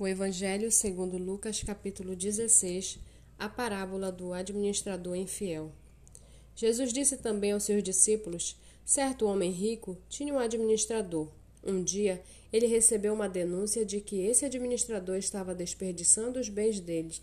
[0.00, 3.00] O Evangelho segundo Lucas, capítulo 16,
[3.36, 5.72] a parábola do administrador infiel.
[6.54, 11.26] Jesus disse também aos seus discípulos: Certo homem rico tinha um administrador.
[11.64, 12.22] Um dia,
[12.52, 17.16] ele recebeu uma denúncia de que esse administrador estava desperdiçando os bens dele.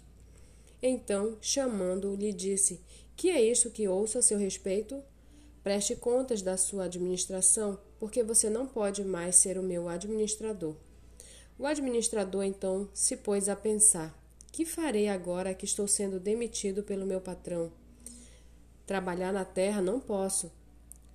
[0.84, 2.82] Então, chamando-o, lhe disse:
[3.16, 5.02] Que é isso que ouço a seu respeito?
[5.64, 10.76] Preste contas da sua administração, porque você não pode mais ser o meu administrador.
[11.58, 14.14] O administrador então se pôs a pensar:
[14.52, 17.72] que farei agora que estou sendo demitido pelo meu patrão?
[18.86, 20.52] Trabalhar na terra não posso.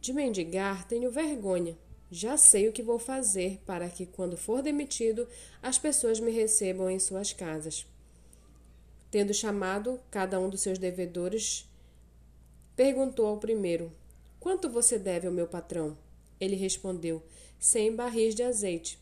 [0.01, 1.77] De mendigar tenho vergonha.
[2.11, 5.29] Já sei o que vou fazer para que, quando for demitido,
[5.63, 7.87] as pessoas me recebam em suas casas.
[9.11, 11.69] Tendo chamado cada um dos seus devedores,
[12.75, 13.93] perguntou ao primeiro:
[14.41, 15.97] Quanto você deve ao meu patrão?
[16.41, 17.23] Ele respondeu:
[17.59, 18.99] Cem barris de azeite.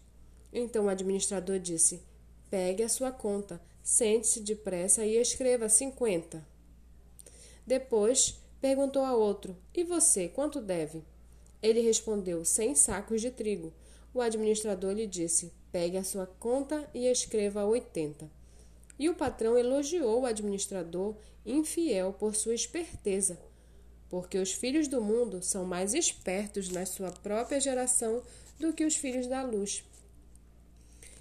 [0.53, 2.03] Então o administrador disse:
[2.51, 6.47] Pegue a sua conta, sente-se depressa e escreva cinquenta.
[7.67, 11.05] Depois perguntou a outro: E você, quanto deve?
[11.63, 13.73] Ele respondeu: Cem sacos de trigo.
[14.15, 18.31] O administrador lhe disse: Pegue a sua conta e escreva oitenta.
[18.99, 23.39] E o patrão elogiou o administrador infiel por sua esperteza,
[24.09, 28.23] porque os filhos do mundo são mais espertos na sua própria geração
[28.59, 29.85] do que os filhos da luz.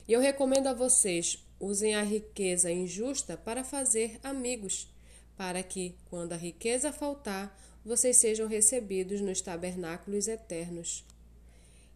[0.07, 4.87] E eu recomendo a vocês: usem a riqueza injusta para fazer amigos,
[5.35, 11.05] para que, quando a riqueza faltar, vocês sejam recebidos nos tabernáculos eternos.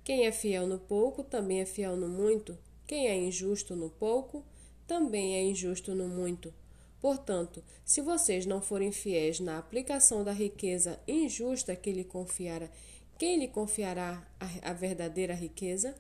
[0.04, 2.58] Quem é fiel no pouco também é fiel no muito.
[2.88, 4.44] Quem é injusto no pouco
[4.88, 6.54] também é injusto no muito.
[7.00, 12.70] Portanto, se vocês não forem fiéis na aplicação da riqueza injusta que lhe confiara,
[13.18, 14.28] quem lhe confiará
[14.62, 15.96] a, verdadeira riqueza?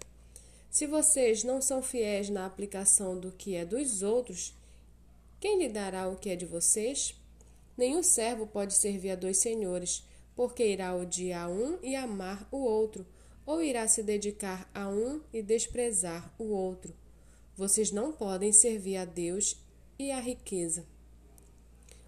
[0.71, 4.55] Se vocês não são fiéis na aplicação do que é dos outros,
[5.37, 7.13] quem lhe dará o que é de vocês?
[7.77, 10.01] Nenhum servo pode servir a dois senhores,
[10.33, 13.05] porque irá odiar um e amar o outro,
[13.45, 16.93] ou irá se dedicar a um e desprezar o outro.
[17.57, 19.57] Vocês não podem servir a Deus
[19.99, 20.85] e à riqueza.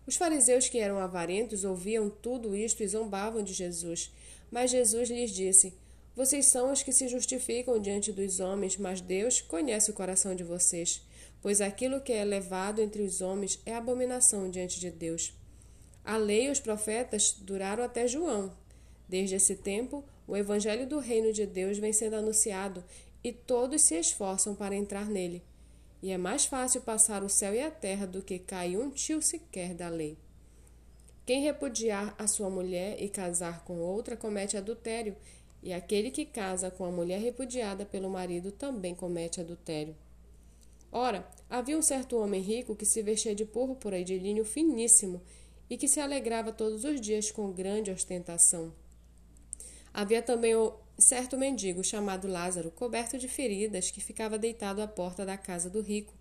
[0.08, 4.10] Os fariseus que eram avarentos ouviam tudo isto e zombavam de Jesus.
[4.50, 5.74] Mas Jesus lhes disse:
[6.16, 10.44] vocês são os que se justificam diante dos homens, mas Deus conhece o coração de
[10.44, 11.02] vocês,
[11.42, 15.34] pois aquilo que é elevado entre os homens é abominação diante de Deus.
[16.06, 18.56] A lei e os profetas duraram até João.
[19.10, 22.84] Desde esse tempo, o evangelho do reino de Deus vem sendo anunciado
[23.24, 25.42] e todos se esforçam para entrar nele.
[26.02, 29.22] E é mais fácil passar o céu e a terra do que cair um tio
[29.22, 30.18] sequer da lei.
[31.26, 35.16] Quem repudiar a sua mulher e casar com outra comete adultério,
[35.64, 39.96] e aquele que casa com a mulher repudiada pelo marido também comete adultério.
[40.92, 45.22] Ora, havia um certo homem rico que se vestia de púrpura e de linho finíssimo
[45.70, 48.74] e que se alegrava todos os dias com grande ostentação.
[49.94, 55.26] Havia também um certo mendigo chamado Lázaro, coberto de feridas, que ficava deitado à porta
[55.26, 56.14] da casa do rico.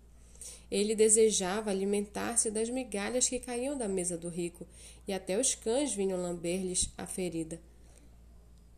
[0.71, 4.65] Ele desejava alimentar-se das migalhas que caíam da mesa do rico,
[5.07, 7.59] e até os cães vinham lamber-lhes a ferida.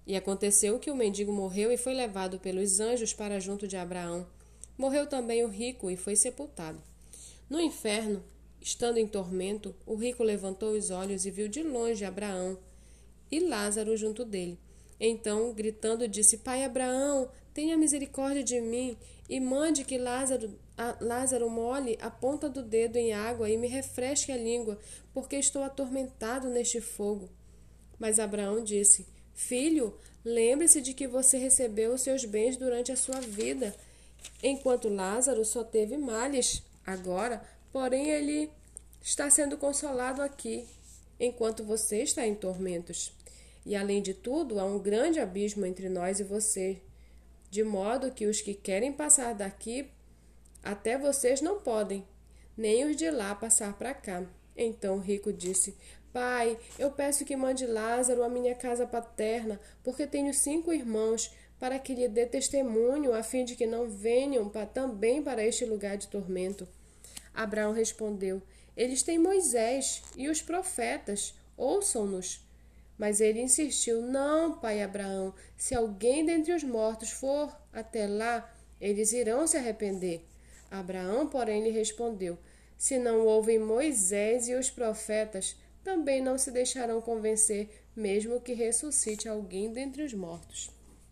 [0.05, 4.27] E aconteceu que o mendigo morreu e foi levado pelos anjos para junto de Abraão.
[4.77, 6.81] Morreu também o rico e foi sepultado.
[7.49, 8.23] No inferno,
[8.61, 12.57] estando em tormento, o rico levantou os olhos e viu de longe Abraão
[13.31, 14.59] e Lázaro junto dele.
[14.99, 18.97] Então, gritando, disse: Pai Abraão, tenha misericórdia de mim
[19.29, 23.67] e mande que Lázaro, a, Lázaro molhe a ponta do dedo em água e me
[23.67, 24.77] refresque a língua,
[25.13, 27.29] porque estou atormentado neste fogo.
[27.99, 29.05] Mas Abraão disse:
[29.35, 33.75] Filho, lembre-se de que você recebeu os seus bens durante a sua vida,
[34.41, 36.63] enquanto Lázaro só teve males.
[36.85, 38.50] Agora, porém, ele
[39.01, 40.66] está sendo consolado aqui,
[41.19, 43.12] enquanto você está em tormentos.
[43.66, 46.81] E além de tudo, há um grande abismo entre nós e você,
[47.52, 49.90] de modo que os que querem passar daqui
[50.63, 52.03] até vocês não podem,
[52.58, 54.23] nem os de lá passar para cá.
[54.58, 55.76] Então o rico disse:
[56.16, 61.29] Pai, eu peço que mande Lázaro à minha casa paterna, porque tenho cinco irmãos,
[61.59, 65.97] para que lhe dê testemunho, a fim de que não venham também para este lugar
[65.97, 66.66] de tormento.
[67.34, 68.41] Abraão respondeu:
[68.78, 72.40] Eles têm Moisés e os profetas, ouçam-nos.
[72.97, 79.12] Mas ele insistiu: Não, pai Abraão, se alguém dentre os mortos for até lá, eles
[79.12, 80.26] irão se arrepender.
[80.72, 82.38] Abraão, porém, lhe respondeu:
[82.78, 89.29] Se não ouvem Moisés e os profetas, também não se deixarão convencer, mesmo que ressuscite
[89.29, 90.72] alguém dentre os mortos.